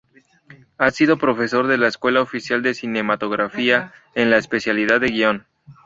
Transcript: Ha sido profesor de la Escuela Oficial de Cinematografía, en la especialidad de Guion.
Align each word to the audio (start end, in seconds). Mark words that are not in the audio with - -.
Ha 0.79 0.89
sido 0.89 1.19
profesor 1.19 1.67
de 1.67 1.77
la 1.77 1.87
Escuela 1.87 2.23
Oficial 2.23 2.63
de 2.63 2.73
Cinematografía, 2.73 3.93
en 4.15 4.31
la 4.31 4.37
especialidad 4.39 4.99
de 4.99 5.09
Guion. 5.09 5.45